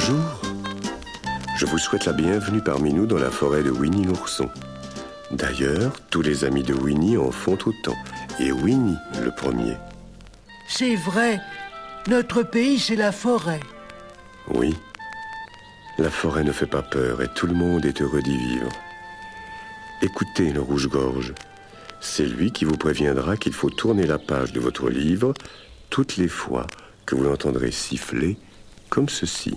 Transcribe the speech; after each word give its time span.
Bonjour, 0.00 0.40
je 1.56 1.66
vous 1.66 1.76
souhaite 1.76 2.04
la 2.04 2.12
bienvenue 2.12 2.60
parmi 2.62 2.94
nous 2.94 3.04
dans 3.04 3.18
la 3.18 3.32
forêt 3.32 3.64
de 3.64 3.70
Winnie 3.72 4.04
l'ourson. 4.04 4.48
D'ailleurs, 5.32 5.90
tous 6.10 6.22
les 6.22 6.44
amis 6.44 6.62
de 6.62 6.72
Winnie 6.72 7.18
en 7.18 7.32
font 7.32 7.58
autant, 7.66 7.96
et 8.38 8.52
Winnie 8.52 8.94
le 9.24 9.32
premier. 9.32 9.74
C'est 10.68 10.94
vrai, 10.94 11.40
notre 12.08 12.44
pays 12.44 12.78
c'est 12.78 12.94
la 12.94 13.10
forêt. 13.10 13.58
Oui, 14.54 14.76
la 15.98 16.10
forêt 16.10 16.44
ne 16.44 16.52
fait 16.52 16.66
pas 16.66 16.82
peur 16.82 17.20
et 17.20 17.28
tout 17.34 17.48
le 17.48 17.54
monde 17.54 17.84
est 17.84 18.00
heureux 18.00 18.22
d'y 18.22 18.36
vivre. 18.38 18.70
Écoutez 20.02 20.52
le 20.52 20.60
rouge-gorge, 20.60 21.34
c'est 22.00 22.24
lui 22.26 22.52
qui 22.52 22.64
vous 22.64 22.76
préviendra 22.76 23.36
qu'il 23.36 23.52
faut 23.52 23.70
tourner 23.70 24.06
la 24.06 24.18
page 24.20 24.52
de 24.52 24.60
votre 24.60 24.90
livre 24.90 25.34
toutes 25.90 26.18
les 26.18 26.28
fois 26.28 26.68
que 27.04 27.16
vous 27.16 27.24
l'entendrez 27.24 27.72
siffler 27.72 28.38
comme 28.88 29.06
ceci. 29.08 29.52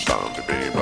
It's 0.00 0.04
time 0.04 0.32
to 0.34 0.42
be 0.42 0.77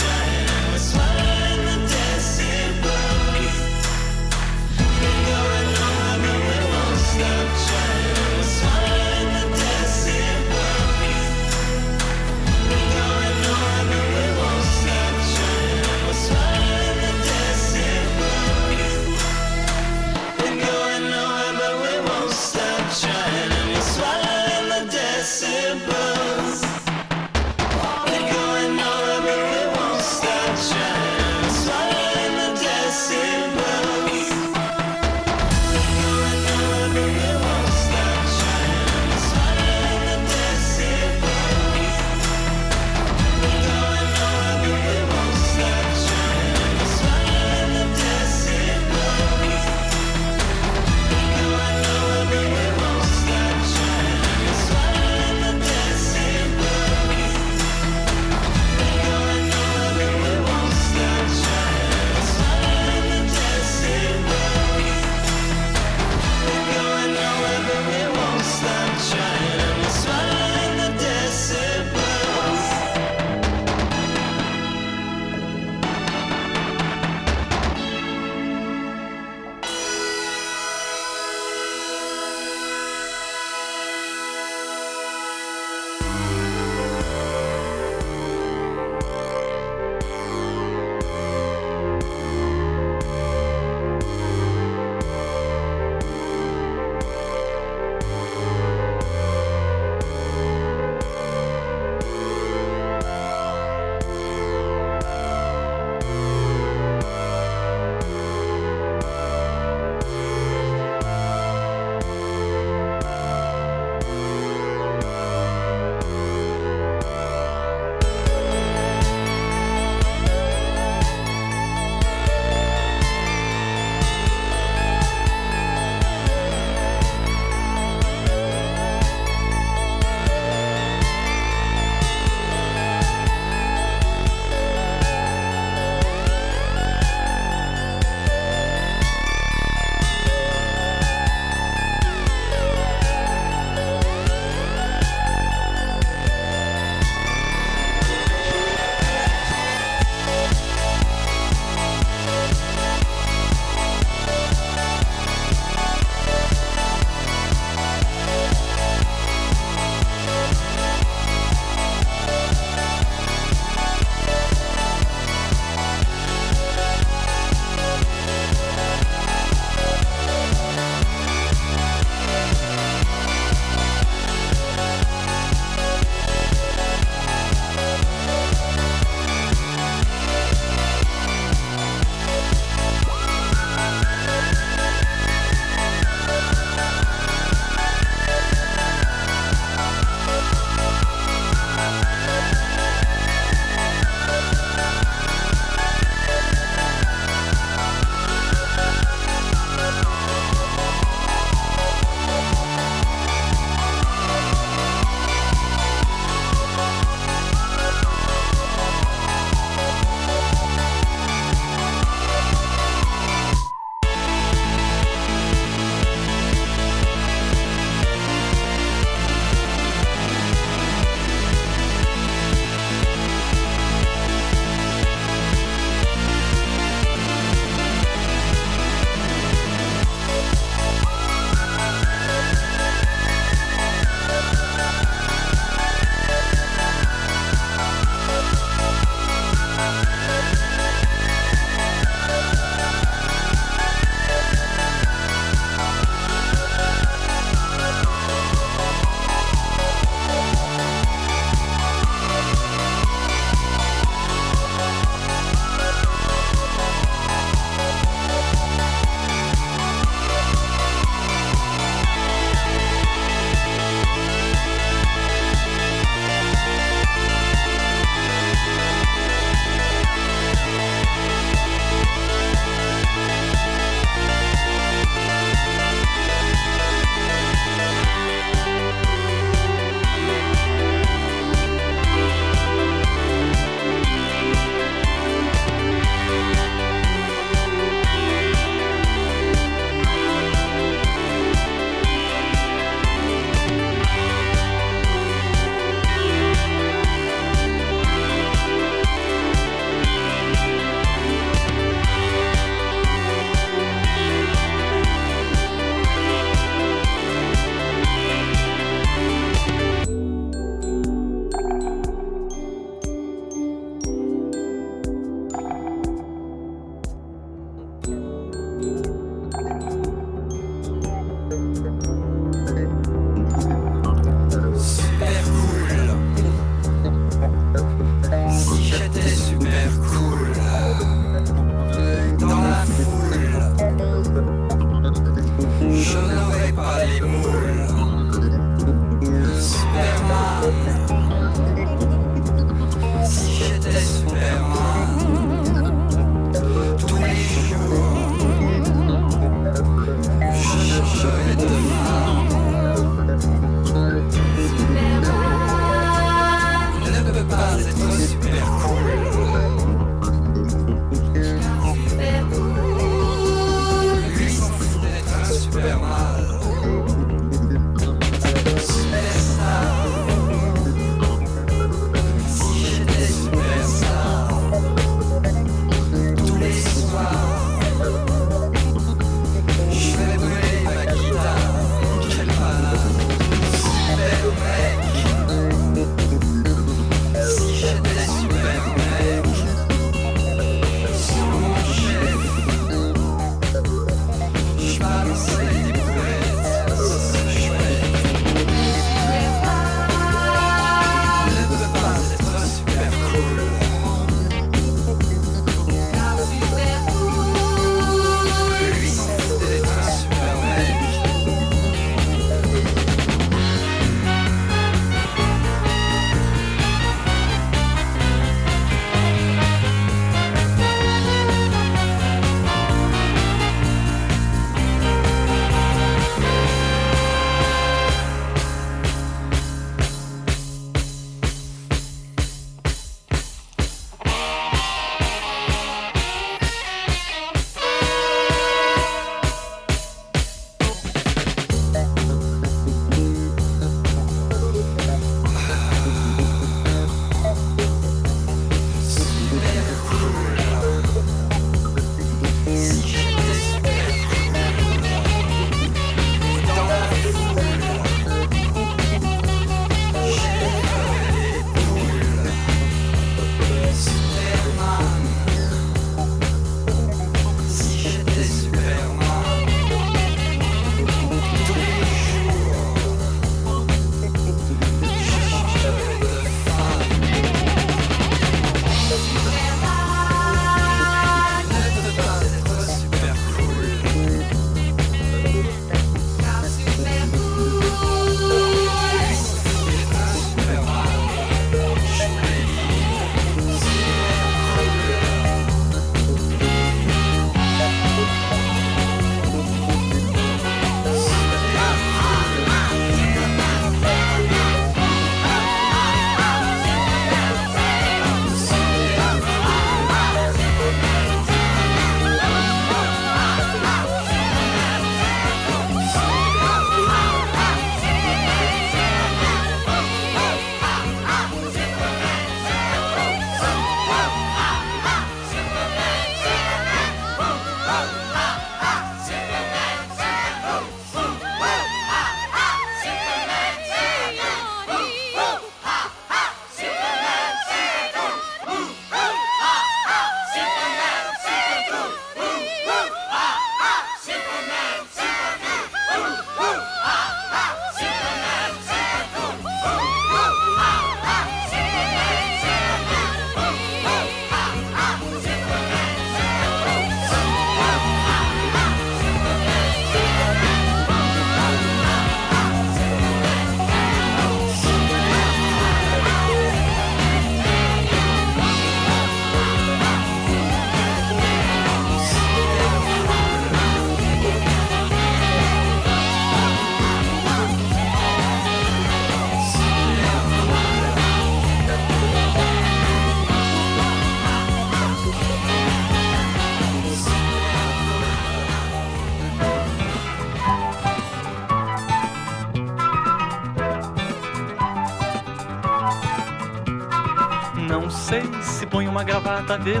verde 599.78 600.00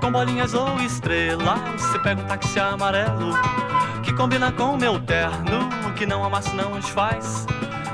com 0.00 0.10
bolinhas 0.10 0.54
ou 0.54 0.80
estrelas, 0.80 1.60
Se 1.80 1.98
pega 2.00 2.22
um 2.22 2.24
táxi 2.24 2.58
amarelo 2.58 3.34
que 4.02 4.12
combina 4.14 4.50
com 4.50 4.76
meu 4.78 4.98
terno, 5.00 5.68
que 5.94 6.04
não 6.06 6.24
amasse 6.24 6.54
não 6.56 6.72
desfaz. 6.72 7.46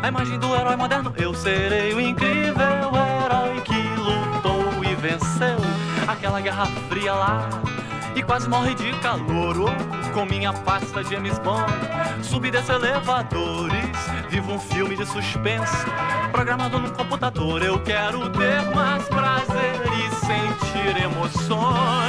A 0.03 0.07
imagem 0.09 0.39
do 0.39 0.55
herói 0.55 0.75
moderno, 0.77 1.13
eu 1.19 1.35
serei 1.35 1.93
o 1.93 2.01
incrível 2.01 2.57
herói 2.57 3.61
que 3.65 3.83
lutou 3.99 4.65
e 4.91 4.95
venceu 4.95 5.59
aquela 6.07 6.41
guerra 6.41 6.65
fria 6.89 7.13
lá. 7.13 7.49
E 8.15 8.23
quase 8.23 8.49
morre 8.49 8.75
de 8.75 8.91
calor 9.01 9.57
oh, 9.61 10.11
com 10.15 10.25
minha 10.25 10.53
pasta 10.53 11.03
de 11.05 11.11
James 11.15 11.39
Bond. 11.41 11.71
Subi 12.23 12.51
desses 12.51 12.71
elevadores, 12.71 13.97
vivo 14.31 14.55
um 14.55 14.59
filme 14.59 14.97
de 14.97 15.05
suspense. 15.05 15.85
Programado 16.33 16.79
no 16.79 16.91
computador, 16.93 17.63
eu 17.63 17.79
quero 17.83 18.29
ter 18.31 18.63
mais 18.75 19.07
prazer 19.09 19.38
emoções. 20.97 22.08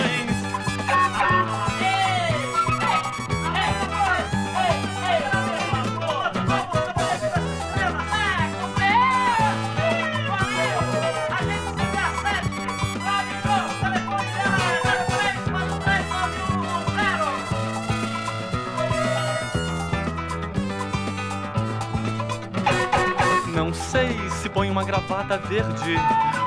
uma 24.80 24.86
gravata 24.86 25.38
verde 25.38 25.94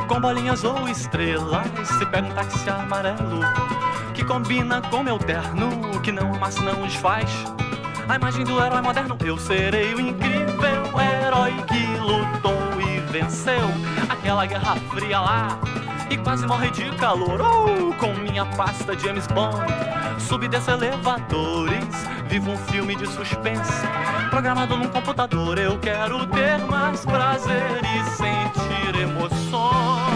com 0.08 0.18
bolinhas 0.18 0.64
ou 0.64 0.88
estrelas. 0.88 1.66
Se 1.98 2.06
pega 2.06 2.28
um 2.28 2.30
táxi 2.30 2.70
amarelo 2.70 3.40
que 4.14 4.24
combina 4.24 4.80
com 4.80 5.02
meu 5.02 5.18
terno, 5.18 5.68
que 6.00 6.10
não 6.10 6.34
amassa, 6.34 6.62
não 6.62 6.80
desfaz. 6.82 7.30
A 8.08 8.14
imagem 8.16 8.42
do 8.46 8.58
herói 8.62 8.80
moderno, 8.80 9.18
eu 9.22 9.36
serei 9.36 9.94
o 9.94 10.00
incrível 10.00 10.98
herói 10.98 11.52
que 11.68 11.84
lutou 11.98 12.54
e 12.88 13.00
venceu 13.12 13.68
aquela 14.08 14.46
guerra 14.46 14.76
fria 14.94 15.20
lá 15.20 15.58
e 16.08 16.16
quase 16.16 16.46
morre 16.46 16.70
de 16.70 16.90
calor. 16.92 17.38
Oh, 17.38 17.92
com 17.96 18.14
minha 18.14 18.46
pasta 18.46 18.98
James 18.98 19.26
Bond 19.26 19.58
Subi 20.28 20.48
desses 20.48 20.68
elevadores, 20.68 21.84
vivo 22.28 22.50
um 22.52 22.56
filme 22.56 22.94
de 22.96 23.06
suspense. 23.06 23.72
Programado 24.30 24.76
num 24.76 24.88
computador, 24.88 25.58
eu 25.58 25.78
quero 25.78 26.26
ter 26.26 26.58
mais 26.58 27.04
prazer 27.04 27.80
e 27.82 28.04
sentir 28.10 29.00
emoções. 29.00 30.11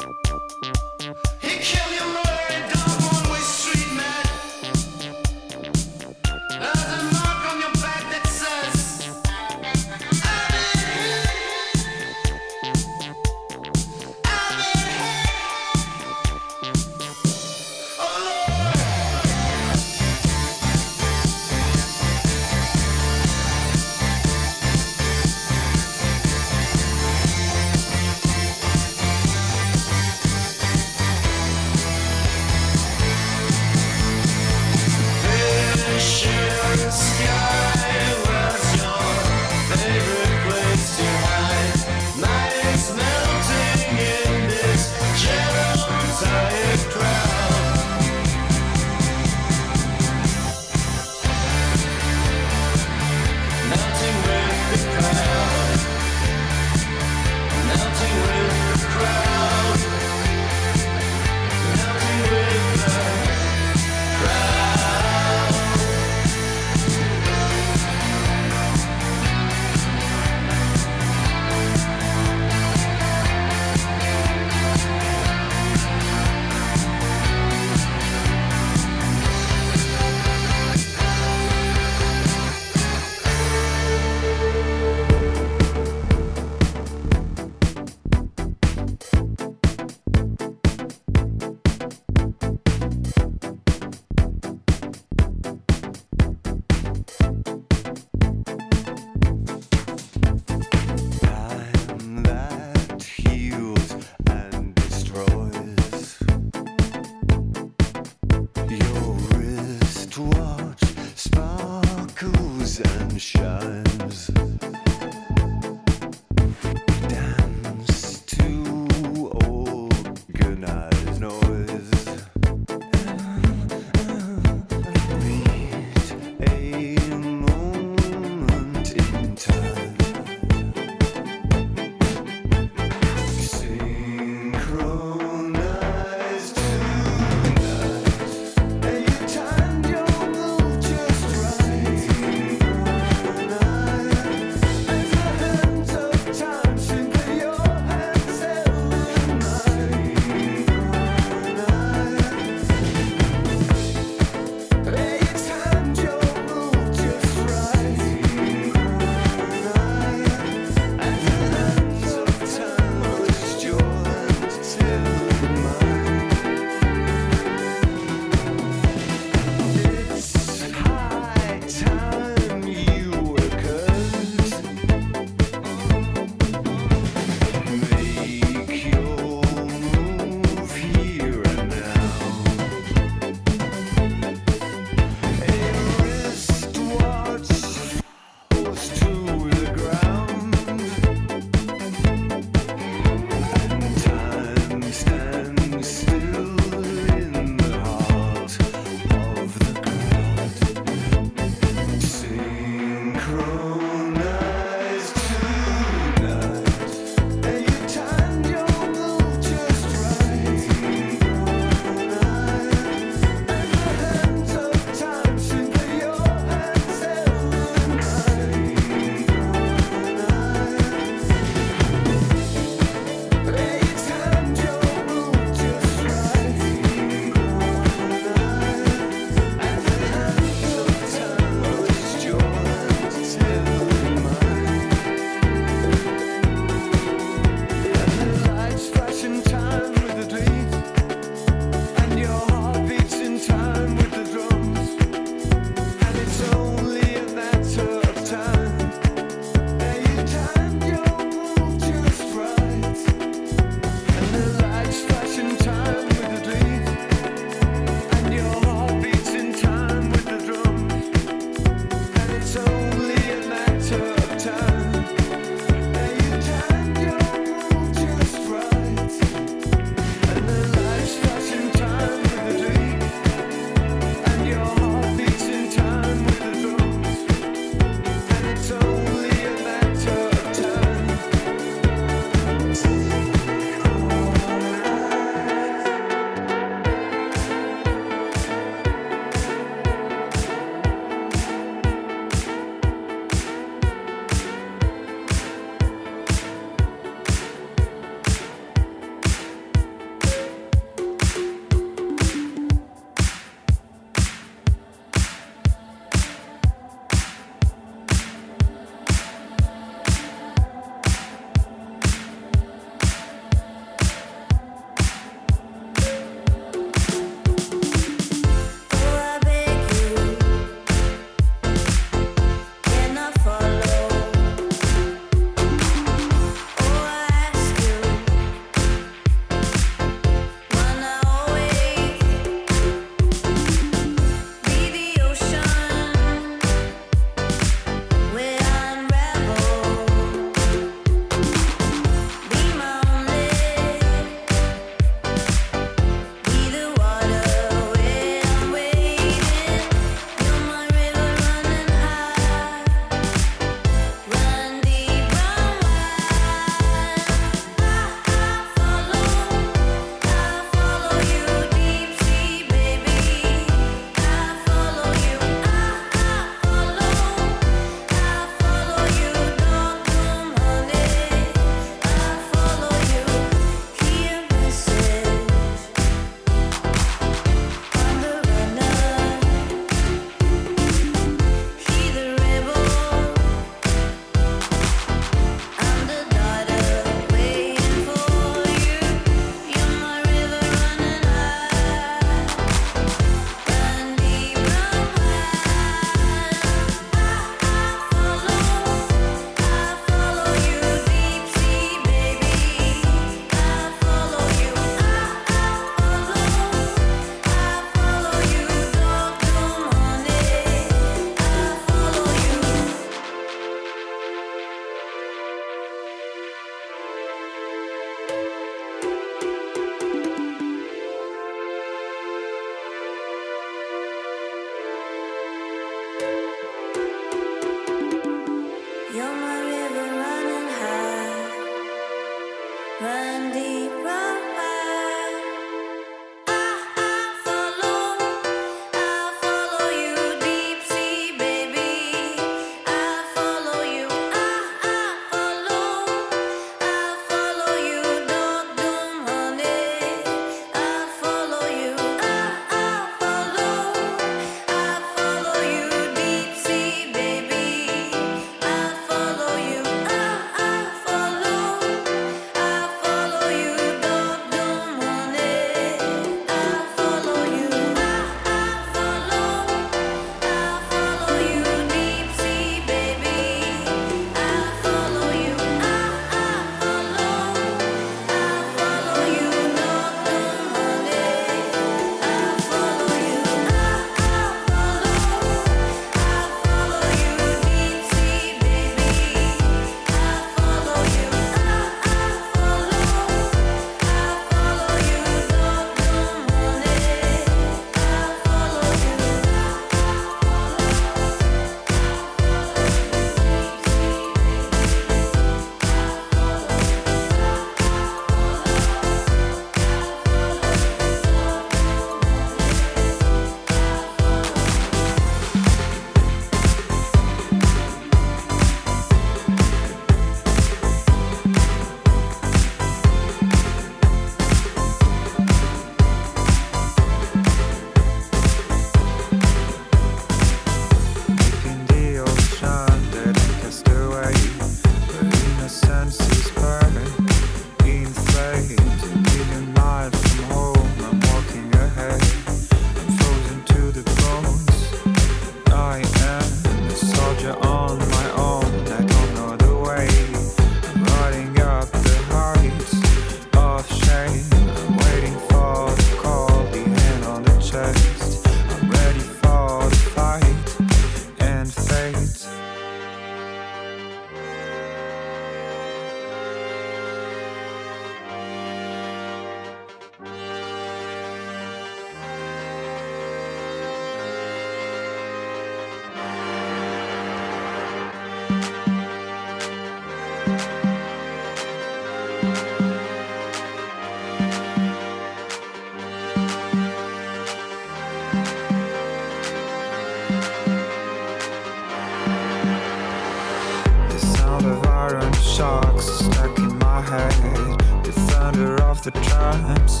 times 599.52 600.00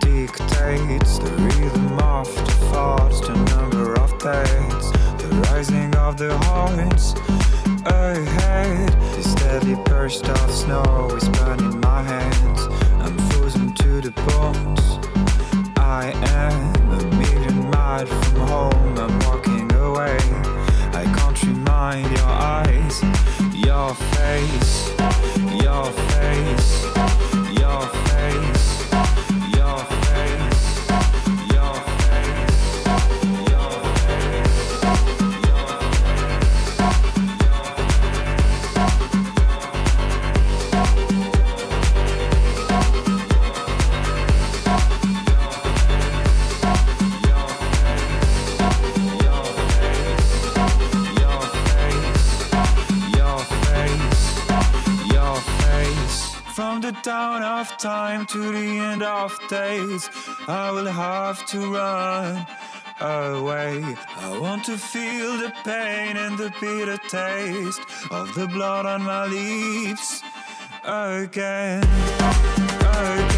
dictates 0.00 1.18
the 1.18 1.30
rhythm 1.38 1.98
of 2.00 2.26
the 2.34 2.52
thoughts, 2.70 3.20
the 3.20 3.34
number 3.56 3.92
of 4.00 4.10
dates, 4.18 4.90
the 5.20 5.48
rising 5.50 5.92
of 5.96 6.16
the 6.16 6.36
horns 6.44 7.14
ahead. 7.86 8.88
The 9.16 9.22
steady 9.22 9.74
burst 9.84 10.28
of 10.28 10.50
snow 10.50 11.10
is 11.16 11.28
burning 11.30 11.80
my 11.80 12.02
hands. 12.02 12.60
I'm 13.04 13.18
frozen 13.30 13.74
to 13.74 14.00
the 14.00 14.12
bones. 14.28 14.82
I 15.76 16.12
am 16.40 16.90
a 16.90 17.04
million 17.16 17.70
miles 17.70 18.08
from 18.26 18.36
home. 18.46 18.98
I'm 18.98 19.18
walking 19.26 19.72
away. 19.72 20.18
I 20.94 21.02
can't 21.18 21.42
remind 21.44 22.08
your 22.16 22.28
eyes, 22.28 23.02
your 23.54 23.94
face, 24.14 24.90
your 25.64 25.84
face, 26.10 27.54
your 27.58 27.80
face. 28.10 28.57
time 57.78 58.26
to 58.26 58.38
the 58.50 58.78
end 58.78 59.02
of 59.02 59.36
days. 59.48 60.10
I 60.48 60.70
will 60.70 60.86
have 60.86 61.46
to 61.46 61.58
run 61.74 62.46
away. 63.00 63.84
I 64.16 64.38
want 64.40 64.64
to 64.64 64.76
feel 64.76 65.36
the 65.38 65.52
pain 65.64 66.16
and 66.16 66.36
the 66.36 66.52
bitter 66.60 66.96
taste 66.96 67.82
of 68.10 68.34
the 68.34 68.48
blood 68.48 68.84
on 68.86 69.02
my 69.04 69.26
lips 69.26 70.22
again. 70.84 71.82
again. 72.80 73.37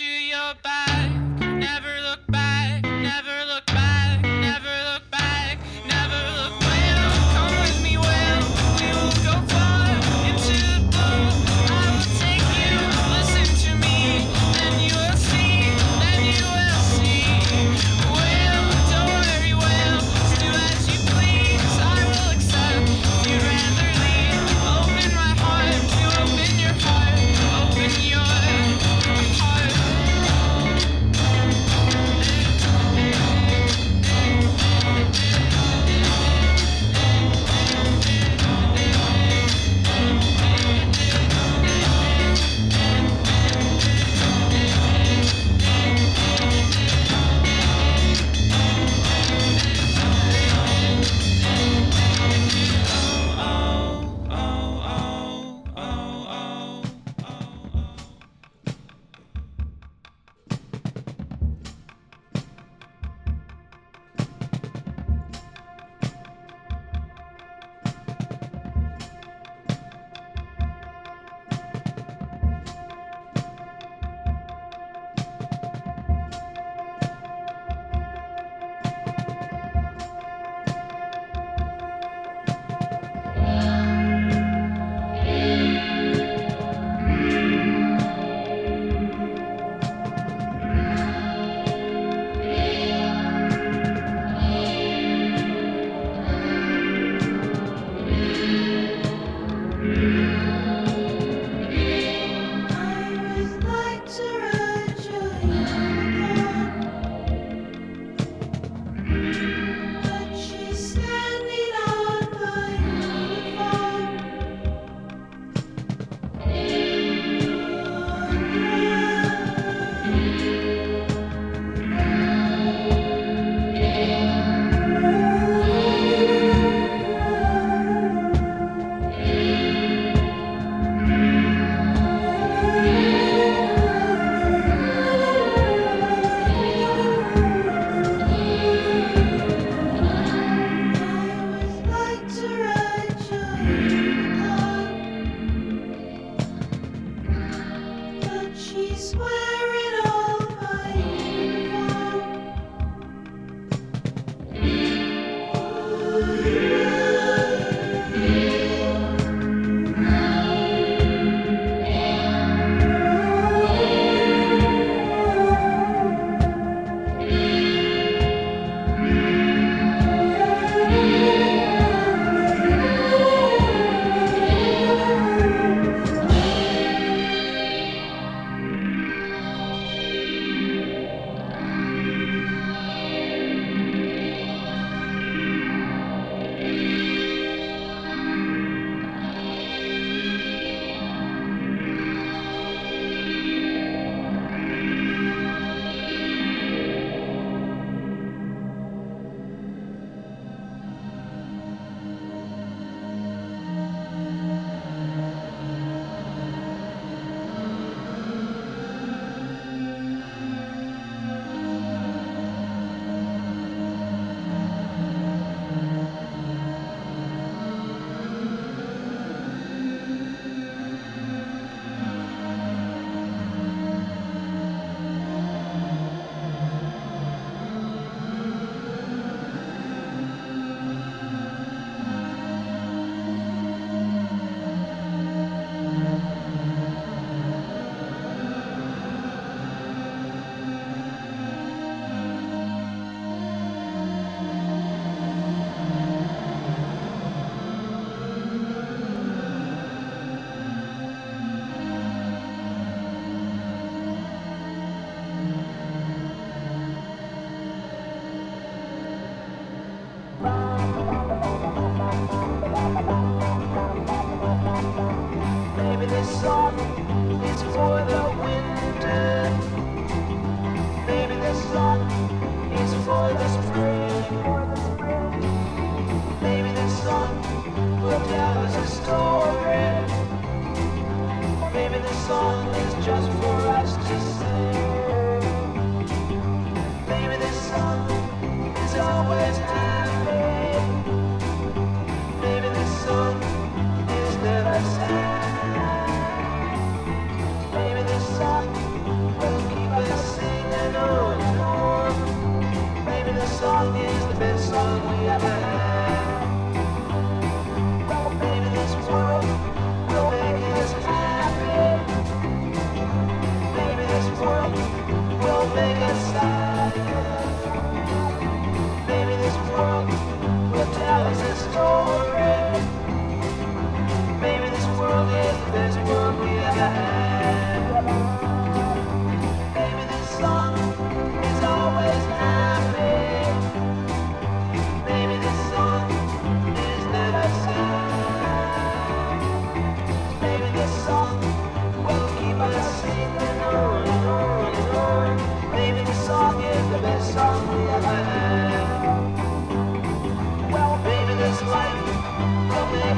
to 0.00 0.04
your 0.06 0.54
back, 0.62 1.10
never 1.40 2.00
look 2.08 2.20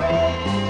baby. 0.00 0.63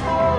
Oh! 0.00 0.37